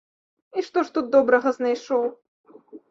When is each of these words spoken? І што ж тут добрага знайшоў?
І 0.61 0.65
што 0.69 0.85
ж 0.87 0.93
тут 0.97 1.13
добрага 1.19 1.55
знайшоў? 1.59 2.13